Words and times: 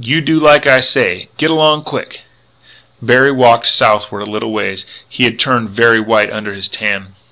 You 0.00 0.20
do 0.20 0.38
like 0.38 0.68
I 0.68 0.78
say; 0.78 1.30
git 1.36 1.50
along 1.50 1.82
quick!" 1.82 2.20
Berry 3.02 3.32
walked 3.32 3.66
southward 3.66 4.20
a 4.22 4.30
little 4.30 4.52
way. 4.52 4.76
He 5.08 5.24
had 5.24 5.36
turned 5.36 5.70
very 5.70 5.98
white 5.98 6.30
under 6.32 6.54
his 6.54 6.68
tan. 6.68 7.16